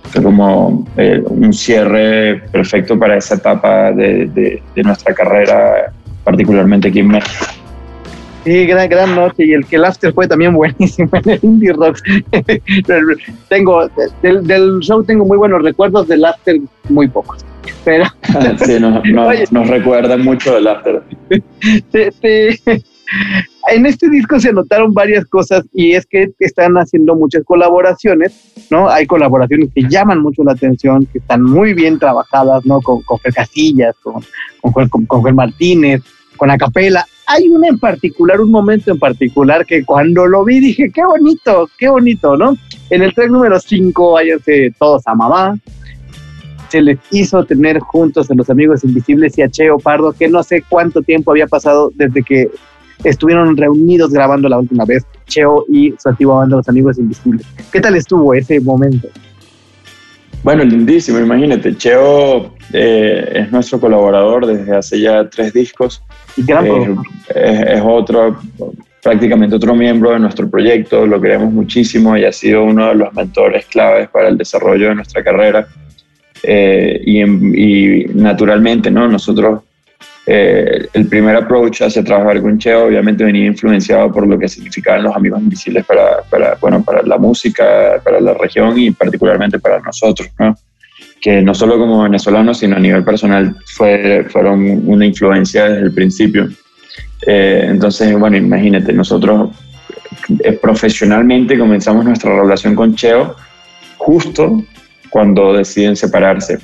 fue 0.08 0.22
como 0.22 0.86
eh, 0.96 1.22
un 1.26 1.52
cierre 1.52 2.42
perfecto 2.50 2.98
para 2.98 3.16
esa 3.16 3.36
etapa 3.36 3.92
de, 3.92 4.26
de, 4.26 4.62
de, 4.74 4.82
nuestra 4.82 5.14
carrera, 5.14 5.92
particularmente 6.24 6.88
aquí 6.88 7.00
en 7.00 7.08
México. 7.08 7.46
Sí, 8.44 8.66
gran, 8.66 8.88
gran 8.88 9.14
noche 9.14 9.44
y 9.44 9.52
el 9.52 9.66
que 9.66 9.76
el 9.76 9.84
after 9.84 10.12
fue 10.12 10.26
también 10.26 10.52
buenísimo 10.54 11.10
en 11.12 11.30
el 11.30 11.40
Indie 11.42 11.72
Rock. 11.72 11.98
tengo, 13.48 13.88
del, 14.22 14.46
del, 14.46 14.78
show 14.80 15.02
tengo 15.04 15.24
muy 15.24 15.36
buenos 15.36 15.62
recuerdos, 15.62 16.08
del 16.08 16.24
after 16.24 16.56
muy 16.88 17.08
pocos. 17.08 17.44
Pero, 17.84 18.04
sí, 18.64 18.78
nos, 18.80 19.04
nos, 19.50 19.68
recuerda 19.68 20.16
mucho 20.16 20.54
del 20.54 20.68
after. 20.68 21.02
Te, 21.90 22.10
te, 22.12 22.58
en 23.70 23.86
este 23.86 24.08
disco 24.08 24.38
se 24.40 24.52
notaron 24.52 24.92
varias 24.92 25.24
cosas 25.26 25.64
y 25.72 25.92
es 25.92 26.06
que 26.06 26.30
están 26.38 26.74
haciendo 26.74 27.14
muchas 27.14 27.44
colaboraciones, 27.44 28.52
¿no? 28.70 28.88
Hay 28.88 29.06
colaboraciones 29.06 29.70
que 29.74 29.82
llaman 29.88 30.20
mucho 30.20 30.42
la 30.44 30.52
atención, 30.52 31.06
que 31.06 31.18
están 31.18 31.42
muy 31.42 31.74
bien 31.74 31.98
trabajadas, 31.98 32.64
¿no? 32.66 32.80
Con, 32.80 33.02
con 33.02 33.18
Fer 33.18 33.34
Casillas, 33.34 33.96
con, 34.02 34.22
con, 34.60 34.88
con, 34.88 35.06
con 35.06 35.22
Fer 35.22 35.34
Martínez, 35.34 36.02
con 36.36 36.50
Acapela. 36.50 37.06
Hay 37.26 37.48
una 37.48 37.68
en 37.68 37.78
particular, 37.78 38.40
un 38.40 38.50
momento 38.50 38.90
en 38.90 38.98
particular 38.98 39.66
que 39.66 39.84
cuando 39.84 40.26
lo 40.26 40.44
vi 40.44 40.60
dije, 40.60 40.90
qué 40.92 41.04
bonito, 41.04 41.68
qué 41.78 41.88
bonito, 41.88 42.36
¿no? 42.36 42.56
En 42.90 43.02
el 43.02 43.14
track 43.14 43.30
número 43.30 43.60
5, 43.60 44.12
váyanse 44.12 44.72
todos 44.78 45.02
a 45.06 45.14
mamá, 45.14 45.58
se 46.70 46.80
les 46.80 46.98
hizo 47.10 47.44
tener 47.44 47.80
juntos 47.80 48.30
a 48.30 48.34
los 48.34 48.48
amigos 48.50 48.84
invisibles 48.84 49.36
y 49.38 49.42
a 49.42 49.50
Cheo 49.50 49.78
Pardo, 49.78 50.12
que 50.12 50.28
no 50.28 50.42
sé 50.42 50.62
cuánto 50.68 51.02
tiempo 51.02 51.30
había 51.30 51.46
pasado 51.46 51.90
desde 51.94 52.22
que 52.22 52.50
estuvieron 53.04 53.56
reunidos 53.56 54.10
grabando 54.10 54.48
la 54.48 54.58
última 54.58 54.84
vez, 54.84 55.04
Cheo 55.26 55.64
y 55.68 55.94
su 55.98 56.08
antigua 56.08 56.36
banda 56.36 56.56
Los 56.56 56.68
Amigos 56.68 56.98
Invisibles. 56.98 57.46
¿Qué 57.72 57.80
tal 57.80 57.96
estuvo 57.96 58.34
ese 58.34 58.60
momento? 58.60 59.08
Bueno, 60.42 60.64
lindísimo, 60.64 61.18
imagínate, 61.18 61.76
Cheo 61.76 62.54
eh, 62.72 63.32
es 63.34 63.52
nuestro 63.52 63.80
colaborador 63.80 64.46
desde 64.46 64.76
hace 64.76 65.00
ya 65.00 65.28
tres 65.28 65.52
discos. 65.52 66.02
Y 66.36 66.44
gran 66.44 66.66
eh, 66.66 66.96
es, 67.34 67.60
es, 67.60 67.82
otro, 67.84 68.38
prácticamente 69.02 69.56
otro 69.56 69.74
miembro 69.74 70.12
de 70.12 70.20
nuestro 70.20 70.48
proyecto, 70.48 71.06
lo 71.06 71.20
queremos 71.20 71.52
muchísimo 71.52 72.16
y 72.16 72.24
ha 72.24 72.32
sido 72.32 72.64
uno 72.64 72.88
de 72.88 72.94
los 72.94 73.12
mentores 73.14 73.66
claves 73.66 74.08
para 74.10 74.28
el 74.28 74.38
desarrollo 74.38 74.88
de 74.88 74.94
nuestra 74.96 75.24
carrera. 75.24 75.66
Eh, 76.42 77.00
y, 77.04 77.22
y, 77.22 78.04
naturalmente, 78.14 78.90
¿no? 78.90 79.08
Nosotros 79.08 79.62
eh, 80.30 80.88
el 80.92 81.06
primer 81.06 81.36
approach 81.36 81.80
hacia 81.80 82.04
trabajar 82.04 82.42
con 82.42 82.58
Cheo 82.58 82.84
obviamente 82.84 83.24
venía 83.24 83.46
influenciado 83.46 84.12
por 84.12 84.26
lo 84.26 84.38
que 84.38 84.46
significaban 84.46 85.04
los 85.04 85.16
amigos 85.16 85.40
invisibles 85.40 85.86
para, 85.86 86.22
para, 86.28 86.54
bueno, 86.60 86.84
para 86.84 87.02
la 87.02 87.16
música, 87.16 87.98
para 88.04 88.20
la 88.20 88.34
región 88.34 88.78
y 88.78 88.90
particularmente 88.90 89.58
para 89.58 89.80
nosotros, 89.80 90.28
¿no? 90.38 90.54
que 91.22 91.40
no 91.40 91.54
solo 91.54 91.78
como 91.78 92.02
venezolanos, 92.02 92.58
sino 92.58 92.76
a 92.76 92.78
nivel 92.78 93.04
personal 93.04 93.56
fue, 93.74 94.26
fueron 94.28 94.82
una 94.86 95.06
influencia 95.06 95.64
desde 95.64 95.86
el 95.86 95.94
principio. 95.94 96.50
Eh, 97.26 97.64
entonces, 97.66 98.16
bueno, 98.18 98.36
imagínate, 98.36 98.92
nosotros 98.92 99.50
eh, 100.40 100.52
profesionalmente 100.52 101.58
comenzamos 101.58 102.04
nuestra 102.04 102.38
relación 102.38 102.74
con 102.74 102.94
Cheo 102.94 103.34
justo 103.96 104.62
cuando 105.08 105.54
deciden 105.54 105.96
separarse. 105.96 106.58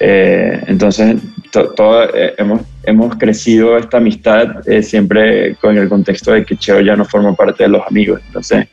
Eh, 0.00 0.60
entonces, 0.66 1.16
to, 1.54 1.70
todo, 1.70 2.04
eh, 2.14 2.34
hemos, 2.36 2.62
hemos 2.82 3.16
crecido 3.16 3.78
esta 3.78 3.98
amistad 3.98 4.68
eh, 4.68 4.82
siempre 4.82 5.54
con 5.56 5.78
el 5.78 5.88
contexto 5.88 6.32
de 6.32 6.44
que 6.44 6.56
Cheo 6.56 6.80
ya 6.80 6.96
no 6.96 7.04
forma 7.04 7.34
parte 7.34 7.62
de 7.62 7.70
los 7.70 7.82
amigos. 7.86 8.20
Entonces, 8.26 8.66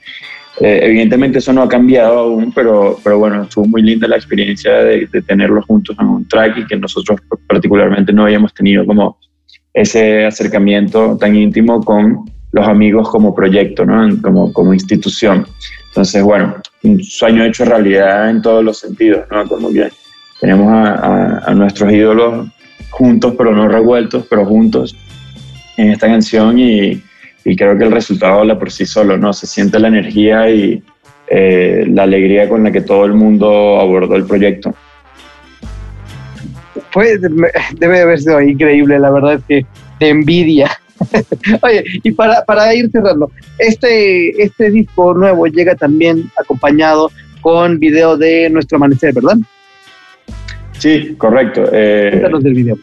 eh, 0.59 0.79
evidentemente 0.83 1.37
eso 1.37 1.53
no 1.53 1.61
ha 1.61 1.69
cambiado 1.69 2.19
aún, 2.19 2.51
pero, 2.51 2.99
pero 3.03 3.19
bueno, 3.19 3.43
estuvo 3.43 3.65
muy 3.65 3.83
linda 3.83 4.07
la 4.07 4.17
experiencia 4.17 4.73
de, 4.73 5.07
de, 5.11 5.21
tenerlos 5.21 5.65
juntos 5.65 5.95
en 5.99 6.07
un 6.07 6.27
track 6.27 6.57
y 6.57 6.65
que 6.65 6.75
nosotros 6.75 7.19
particularmente 7.47 8.11
no 8.11 8.23
habíamos 8.23 8.53
tenido 8.53 8.85
como 8.85 9.17
ese 9.73 10.25
acercamiento 10.25 11.17
tan 11.17 11.35
íntimo 11.35 11.81
con 11.83 12.25
los 12.51 12.67
amigos 12.67 13.09
como 13.09 13.33
proyecto, 13.33 13.85
¿no? 13.85 14.21
como, 14.21 14.51
como 14.51 14.73
institución. 14.73 15.45
Entonces, 15.87 16.23
bueno, 16.23 16.55
un 16.83 17.03
sueño 17.03 17.43
hecho 17.43 17.65
realidad 17.65 18.29
en 18.29 18.41
todos 18.41 18.63
los 18.63 18.79
sentidos, 18.79 19.25
¿no? 19.29 19.47
Como 19.47 19.71
que 19.71 19.89
tenemos 20.39 20.71
a, 20.71 20.93
a, 20.93 21.37
a, 21.51 21.53
nuestros 21.53 21.91
ídolos 21.91 22.49
juntos, 22.91 23.33
pero 23.37 23.53
no 23.53 23.67
revueltos, 23.67 24.25
pero 24.29 24.45
juntos 24.45 24.95
en 25.77 25.91
esta 25.91 26.07
canción 26.07 26.59
y, 26.59 27.01
creo 27.57 27.77
que 27.77 27.85
el 27.85 27.91
resultado 27.91 28.41
habla 28.41 28.59
por 28.59 28.71
sí 28.71 28.85
solo, 28.85 29.17
¿no? 29.17 29.33
Se 29.33 29.47
siente 29.47 29.79
la 29.79 29.87
energía 29.87 30.49
y 30.49 30.83
eh, 31.27 31.85
la 31.89 32.03
alegría 32.03 32.47
con 32.47 32.63
la 32.63 32.71
que 32.71 32.81
todo 32.81 33.05
el 33.05 33.13
mundo 33.13 33.79
abordó 33.79 34.15
el 34.15 34.25
proyecto. 34.25 34.75
Pues 36.93 37.19
debe 37.79 38.01
haber 38.01 38.19
sido 38.19 38.41
increíble, 38.41 38.99
la 38.99 39.09
verdad 39.09 39.33
es 39.35 39.43
que 39.47 39.65
de 39.99 40.09
envidia. 40.09 40.69
Oye, 41.63 41.83
y 42.03 42.11
para, 42.11 42.45
para 42.45 42.75
ir 42.75 42.91
cerrando, 42.91 43.31
este, 43.57 44.43
este 44.43 44.69
disco 44.69 45.13
nuevo 45.15 45.47
llega 45.47 45.73
también 45.73 46.29
acompañado 46.37 47.11
con 47.41 47.79
video 47.79 48.17
de 48.17 48.49
Nuestro 48.51 48.75
Amanecer, 48.75 49.13
¿verdad? 49.13 49.37
Sí, 50.81 51.13
correcto. 51.15 51.63
Eh, 51.71 52.09
Cuéntanos 52.09 52.43
del 52.43 52.53
video. 52.55 52.77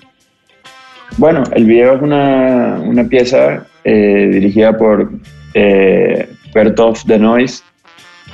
Bueno, 1.16 1.42
el 1.52 1.64
video 1.64 1.96
es 1.96 2.02
una, 2.02 2.80
una 2.80 3.02
pieza 3.08 3.66
eh, 3.82 4.28
dirigida 4.30 4.76
por 4.78 5.10
eh, 5.54 6.28
Bertolf 6.54 7.02
de 7.06 7.18
Noise, 7.18 7.64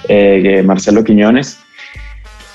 eh, 0.09 0.62
Marcelo 0.62 1.02
Quiñones. 1.02 1.59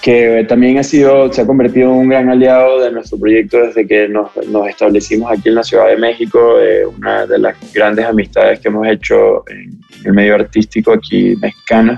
que 0.03 0.45
también 0.47 0.77
ha 0.77 0.83
sido, 0.83 1.33
se 1.33 1.41
ha 1.41 1.47
convertido 1.47 1.91
en 1.91 1.97
un 1.97 2.09
gran 2.09 2.29
aliado 2.29 2.79
de 2.79 2.91
nuestro 2.91 3.19
proyecto 3.19 3.57
desde 3.57 3.87
que 3.87 4.07
nos, 4.07 4.29
nos 4.47 4.67
establecimos 4.67 5.31
aquí 5.31 5.49
en 5.49 5.55
la 5.55 5.63
Ciudad 5.63 5.87
de 5.87 5.97
México, 5.97 6.59
eh, 6.61 6.85
una 6.85 7.25
de 7.25 7.39
las 7.39 7.55
grandes 7.73 8.05
amistades 8.05 8.59
que 8.59 8.67
hemos 8.67 8.87
hecho 8.87 9.43
en 9.49 9.79
el 10.05 10.13
medio 10.13 10.35
artístico 10.35 10.93
aquí 10.93 11.35
mexicano. 11.41 11.97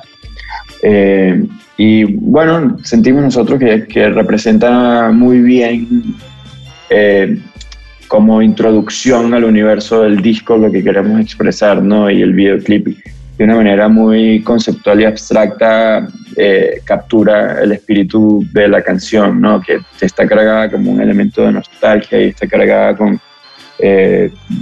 Eh, 0.81 1.45
y 1.77 2.03
bueno, 2.03 2.77
sentimos 2.83 3.23
nosotros 3.23 3.59
que, 3.59 3.85
que 3.87 4.09
representa 4.09 5.11
muy 5.11 5.39
bien 5.39 6.15
eh, 6.89 7.39
como 8.07 8.41
introducción 8.41 9.33
al 9.33 9.45
universo 9.45 10.03
del 10.03 10.21
disco 10.21 10.57
lo 10.57 10.71
que 10.71 10.83
queremos 10.83 11.19
expresar, 11.21 11.81
¿no? 11.81 12.09
Y 12.09 12.21
el 12.21 12.33
videoclip 12.33 12.87
de 13.37 13.43
una 13.43 13.55
manera 13.55 13.87
muy 13.87 14.41
conceptual 14.43 15.01
y 15.01 15.05
abstracta 15.05 16.07
eh, 16.35 16.81
captura 16.83 17.61
el 17.61 17.71
espíritu 17.71 18.45
de 18.51 18.67
la 18.67 18.81
canción, 18.81 19.39
¿no? 19.39 19.61
Que 19.61 19.79
está 20.01 20.27
cargada 20.27 20.69
como 20.69 20.91
un 20.91 21.01
elemento 21.01 21.43
de 21.43 21.53
nostalgia 21.53 22.21
y 22.21 22.27
está 22.29 22.47
cargada 22.47 22.95
con, 22.95 23.19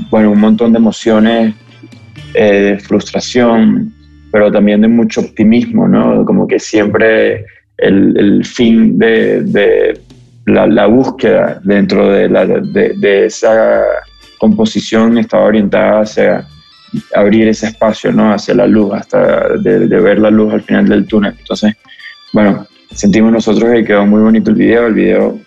bueno, 0.09 0.31
un 0.31 0.39
montón 0.39 0.71
de 0.71 0.77
emociones, 0.77 1.55
de 2.33 2.79
frustración, 2.79 3.93
pero 4.31 4.51
también 4.51 4.81
de 4.81 4.87
mucho 4.87 5.21
optimismo, 5.21 5.87
¿no? 5.87 6.23
Como 6.25 6.47
que 6.47 6.59
siempre 6.59 7.45
el, 7.77 8.17
el 8.17 8.45
fin 8.45 8.99
de, 8.99 9.41
de 9.41 9.99
la, 10.45 10.67
la, 10.67 10.85
búsqueda 10.87 11.59
dentro 11.63 12.09
de, 12.09 12.29
la, 12.29 12.45
de, 12.45 12.93
de, 12.97 13.25
esa 13.25 13.83
composición 14.37 15.17
estaba 15.17 15.45
orientada 15.45 16.01
hacia 16.01 16.47
abrir 17.15 17.47
ese 17.47 17.67
espacio, 17.67 18.11
¿no? 18.11 18.33
Hacia 18.33 18.55
la 18.55 18.67
luz, 18.67 18.93
hasta 18.93 19.57
de, 19.57 19.87
ver 19.87 20.19
la 20.19 20.31
luz 20.31 20.53
al 20.53 20.61
final 20.61 20.87
del 20.87 21.07
túnel. 21.07 21.35
Entonces, 21.39 21.75
bueno, 22.33 22.65
sentimos 22.91 23.31
nosotros 23.31 23.71
que 23.71 23.85
quedó 23.85 24.05
muy 24.05 24.21
bonito 24.21 24.51
el 24.51 24.57
video. 24.57 24.87
El 24.87 24.93
video, 24.93 25.39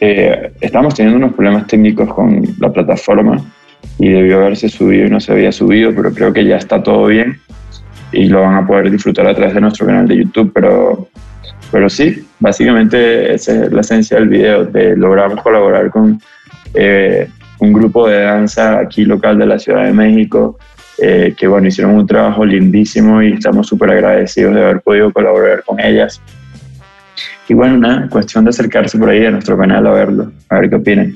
eh, 0.00 0.52
estamos 0.60 0.94
teniendo 0.94 1.18
unos 1.18 1.34
problemas 1.34 1.66
técnicos 1.66 2.12
con 2.12 2.42
la 2.58 2.72
plataforma 2.72 3.42
y 3.98 4.08
debió 4.08 4.38
haberse 4.38 4.68
subido 4.68 5.06
y 5.06 5.10
no 5.10 5.20
se 5.20 5.32
había 5.32 5.52
subido, 5.52 5.94
pero 5.94 6.12
creo 6.12 6.32
que 6.32 6.44
ya 6.44 6.56
está 6.56 6.82
todo 6.82 7.06
bien 7.06 7.40
y 8.12 8.28
lo 8.28 8.42
van 8.42 8.54
a 8.54 8.66
poder 8.66 8.90
disfrutar 8.90 9.26
a 9.26 9.34
través 9.34 9.54
de 9.54 9.60
nuestro 9.60 9.86
canal 9.86 10.06
de 10.08 10.16
YouTube, 10.16 10.52
pero, 10.54 11.08
pero 11.70 11.88
sí, 11.88 12.26
básicamente 12.38 13.34
esa 13.34 13.64
es 13.64 13.72
la 13.72 13.80
esencia 13.80 14.18
del 14.18 14.28
video, 14.28 14.64
de 14.64 14.96
logramos 14.96 15.42
colaborar 15.42 15.90
con 15.90 16.20
eh, 16.74 17.28
un 17.60 17.72
grupo 17.72 18.08
de 18.08 18.22
danza 18.22 18.78
aquí 18.78 19.04
local 19.04 19.38
de 19.38 19.46
la 19.46 19.58
Ciudad 19.58 19.84
de 19.84 19.92
México, 19.92 20.58
eh, 21.00 21.34
que 21.36 21.46
bueno, 21.46 21.68
hicieron 21.68 21.94
un 21.94 22.06
trabajo 22.06 22.44
lindísimo 22.44 23.22
y 23.22 23.32
estamos 23.32 23.66
súper 23.66 23.90
agradecidos 23.90 24.54
de 24.54 24.64
haber 24.64 24.80
podido 24.80 25.12
colaborar 25.12 25.62
con 25.64 25.78
ellas. 25.80 26.20
Y 27.48 27.54
bueno, 27.54 27.78
nada, 27.78 28.08
cuestión 28.08 28.44
de 28.44 28.50
acercarse 28.50 28.98
por 28.98 29.08
ahí 29.08 29.24
a 29.24 29.30
nuestro 29.30 29.56
canal 29.56 29.86
a 29.86 29.90
verlo, 29.90 30.32
a 30.48 30.58
ver 30.58 30.70
qué 30.70 30.76
opinan. 30.76 31.14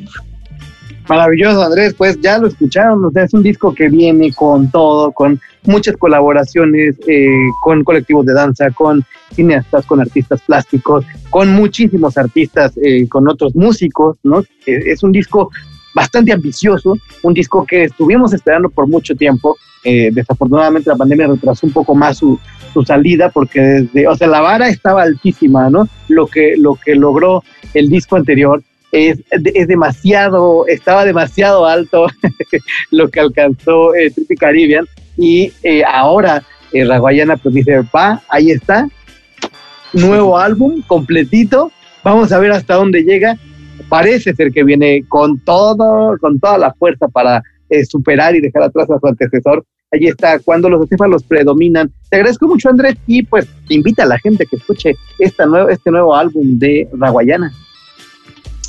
Maravilloso, 1.13 1.63
Andrés. 1.63 1.93
Pues 1.93 2.19
ya 2.23 2.39
lo 2.39 2.47
escucharon. 2.47 3.05
O 3.05 3.11
sea, 3.11 3.25
es 3.25 3.35
un 3.35 3.43
disco 3.43 3.75
que 3.75 3.91
viene 3.91 4.33
con 4.33 4.71
todo, 4.71 5.13
con 5.13 5.39
muchas 5.65 5.95
colaboraciones 5.99 6.97
eh, 7.07 7.29
con 7.61 7.85
colectivos 7.85 8.25
de 8.25 8.33
danza, 8.33 8.71
con 8.71 9.05
cineastas, 9.35 9.85
con 9.85 10.01
artistas 10.01 10.41
plásticos, 10.41 11.05
con 11.29 11.53
muchísimos 11.53 12.17
artistas, 12.17 12.73
eh, 12.83 13.07
con 13.11 13.29
otros 13.29 13.55
músicos, 13.55 14.17
¿no? 14.23 14.41
Eh, 14.65 14.85
es 14.87 15.03
un 15.03 15.13
disco 15.13 15.51
bastante 15.95 16.33
ambicioso, 16.33 16.97
un 17.23 17.35
disco 17.35 17.67
que 17.67 17.85
estuvimos 17.85 18.33
esperando 18.33 18.71
por 18.71 18.89
mucho 18.89 19.15
tiempo. 19.15 19.57
desafortunadamente 19.85 20.89
la 20.89 20.97
pandemia 20.97 21.27
retrasó 21.27 21.67
un 21.67 21.73
poco 21.73 21.93
más 21.95 22.17
su, 22.17 22.39
su 22.73 22.85
salida 22.85 23.31
porque 23.31 23.61
desde, 23.61 24.07
o 24.07 24.17
sea, 24.17 24.29
la 24.29 24.41
vara 24.41 24.69
estaba 24.69 25.03
altísima, 25.03 25.69
¿no? 25.69 25.89
Lo 26.09 26.27
que, 26.27 26.55
lo 26.57 26.79
que 26.83 26.95
logró 26.95 27.43
el 27.75 27.89
disco 27.89 28.17
anterior 28.17 28.63
es, 28.93 29.19
es 29.31 29.69
demasiado, 29.69 30.67
estaba 30.69 31.05
demasiado 31.05 31.67
alto 31.67 32.07
lo 32.91 33.09
que 33.09 33.21
alcanzó 33.21 33.95
eh, 33.95 34.13
Caribbean 34.39 34.87
y 35.17 35.53
eh, 35.63 35.83
ahora 35.85 36.45
eh, 36.73 36.85
Raguayana 36.85 37.37
pues 37.37 37.55
dice, 37.55 37.81
va, 37.95 38.23
ahí 38.29 38.51
está, 38.51 38.89
nuevo 39.93 40.39
álbum 40.39 40.83
completito, 40.83 41.73
vamos 42.05 42.33
a 42.33 42.39
ver 42.39 42.53
hasta 42.53 42.75
dónde 42.75 43.03
llega, 43.03 43.37
parece 43.89 44.35
ser 44.35 44.53
que 44.53 44.65
viene 44.65 45.05
con 45.09 45.39
todo, 45.41 46.17
con 46.19 46.39
toda 46.39 46.59
la 46.59 46.73
fuerza 46.75 47.09
para 47.09 47.43
eh, 47.69 47.85
superar 47.87 48.35
y 48.35 48.41
dejar 48.41 48.65
atrás 48.65 48.91
a 48.91 48.99
su 48.99 49.07
antecesor. 49.07 49.65
Allí 49.91 50.09
está, 50.09 50.39
cuando 50.39 50.71
los 50.71 50.83
acéfalos 50.83 51.23
predominan. 51.23 51.93
Te 52.09 52.17
agradezco 52.17 52.47
mucho, 52.47 52.71
Andrés, 52.71 52.97
y 53.07 53.23
pues 53.23 53.47
invita 53.69 54.05
a 54.05 54.07
la 54.07 54.19
gente 54.19 54.47
que 54.47 54.57
escuche 54.57 54.95
esta 55.19 55.45
nuevo, 55.45 55.69
este 55.69 55.91
nuevo 55.91 56.15
álbum 56.15 56.59
de 56.59 56.89
Raguayana. 56.93 57.53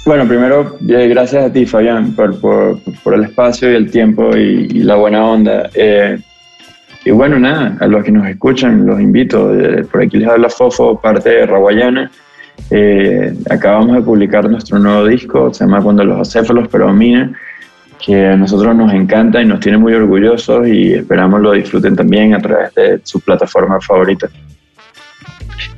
Bueno, 0.06 0.28
primero, 0.28 0.78
eh, 0.86 1.08
gracias 1.08 1.46
a 1.46 1.54
ti, 1.54 1.66
Fabián, 1.66 2.14
por, 2.14 2.40
por, 2.42 2.78
por, 3.04 3.14
el 3.14 3.24
espacio 3.24 3.72
y 3.72 3.76
el 3.76 3.90
tiempo 3.90 4.36
y, 4.36 4.84
la 4.84 4.96
buena 4.96 5.26
onda. 5.26 5.70
Eh, 5.74 6.20
y 7.06 7.12
bueno, 7.12 7.40
nada, 7.40 7.78
a 7.80 7.88
los 7.88 8.04
que 8.04 8.12
nos 8.12 8.28
escuchan, 8.28 8.86
los 8.86 9.00
invito. 9.00 9.58
Eh, 9.58 9.86
por 9.86 10.02
aquí 10.02 10.18
les 10.18 10.28
habla 10.28 10.50
Fofo, 10.50 11.00
parte 11.00 11.30
de 11.30 11.46
Raguayana. 11.46 12.12
Eh, 12.70 13.34
acabamos 13.50 13.96
de 13.96 14.02
publicar 14.02 14.50
nuestro 14.50 14.78
nuevo 14.78 15.06
disco, 15.06 15.54
se 15.54 15.64
llama 15.66 15.82
Cuando 15.82 16.04
los 16.04 16.20
acéfalos 16.20 16.68
predominan, 16.68 17.36
que 18.04 18.28
a 18.28 18.36
nosotros 18.36 18.76
nos 18.76 18.94
encanta 18.94 19.42
y 19.42 19.46
nos 19.46 19.60
tiene 19.60 19.78
muy 19.78 19.94
orgullosos 19.94 20.68
y 20.68 20.94
esperamos 20.94 21.42
lo 21.42 21.54
disfruten 21.54 21.96
también 21.96 22.34
a 22.34 22.40
través 22.40 22.74
de 22.76 23.00
su 23.04 23.22
plataforma 23.22 23.80
favorita. 23.80 24.30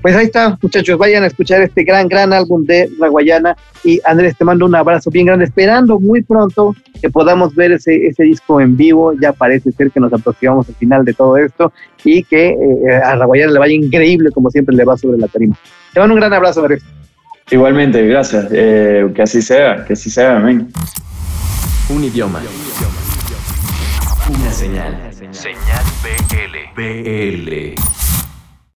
Pues 0.06 0.16
ahí 0.16 0.26
está, 0.26 0.56
muchachos, 0.62 1.00
vayan 1.00 1.24
a 1.24 1.26
escuchar 1.26 1.64
este 1.64 1.84
gran, 1.84 2.08
gran 2.08 2.32
álbum 2.32 2.64
de 2.64 2.92
La 3.00 3.08
Guayana. 3.08 3.58
Y 3.84 4.00
Andrés, 4.06 4.38
te 4.38 4.46
mando 4.46 4.68
un 4.68 4.76
abrazo 4.76 5.10
bien 5.10 5.26
grande, 5.26 5.46
esperando 5.46 6.00
muy 6.00 6.22
pronto 6.22 6.76
que 7.02 7.10
podamos 7.10 7.56
ver 7.56 7.72
ese, 7.72 8.06
ese 8.06 8.22
disco 8.22 8.62
en 8.62 8.78
vivo. 8.78 9.14
Ya 9.20 9.34
parece 9.34 9.72
ser 9.72 9.90
que 9.90 10.00
nos 10.00 10.14
aproximamos 10.14 10.70
al 10.70 10.76
final 10.76 11.06
de 11.06 11.14
todo 11.16 11.38
esto 11.38 11.74
y 12.04 12.22
que 12.24 12.50
eh, 12.50 12.96
a 13.04 13.16
La 13.16 13.26
Guayana 13.26 13.54
le 13.54 13.58
vaya 13.58 13.74
increíble, 13.74 14.30
como 14.30 14.52
siempre 14.52 14.76
le 14.76 14.86
va 14.86 14.96
sobre 14.96 15.18
la 15.18 15.28
tarima. 15.28 15.58
Te 15.92 16.00
mando 16.00 16.14
un 16.14 16.20
gran 16.20 16.34
abrazo, 16.34 16.60
Andrés. 16.60 16.84
Igualmente, 17.50 18.06
gracias. 18.06 18.46
Eh, 18.52 19.12
que 19.16 19.24
así 19.24 19.42
sea, 19.42 19.86
que 19.86 19.94
así 19.94 20.12
sea, 20.12 20.38
amén. 20.38 20.72
Un 21.90 22.04
idioma. 22.04 22.44
Una 24.30 24.52
señal. 24.52 25.00
Señal 25.32 25.84
BL. 26.04 26.80
BL. 26.80 28.05